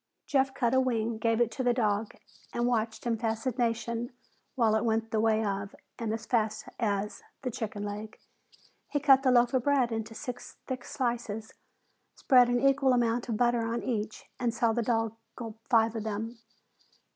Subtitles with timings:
[0.25, 2.15] Jeff cut a wing, gave it to the dog,
[2.53, 4.11] and watched in fascination
[4.55, 8.17] while it went the way of, and as fast as, the chicken leg.
[8.89, 11.53] He cut the loaf of bread into six thick slices,
[12.15, 16.03] spread an equal amount of butter on each, and saw the dog gulp five of
[16.03, 16.39] them.